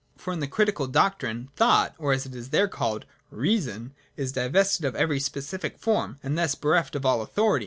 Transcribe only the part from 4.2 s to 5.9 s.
divested of every specific